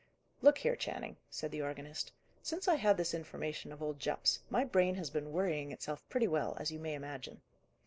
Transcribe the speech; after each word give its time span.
"Look 0.41 0.57
here, 0.57 0.75
Channing," 0.75 1.17
said 1.29 1.51
the 1.51 1.61
organist. 1.61 2.11
"Since 2.41 2.67
I 2.67 2.73
had 2.73 2.97
this 2.97 3.13
information 3.13 3.71
of 3.71 3.83
old 3.83 3.99
Jupp's, 3.99 4.39
my 4.49 4.63
brain 4.65 4.95
has 4.95 5.11
been 5.11 5.31
worrying 5.31 5.71
itself 5.71 6.03
pretty 6.09 6.27
well, 6.27 6.57
as 6.59 6.71
you 6.71 6.79
may 6.79 6.95
imagine. 6.95 7.39